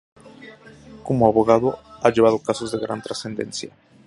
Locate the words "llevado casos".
2.09-2.71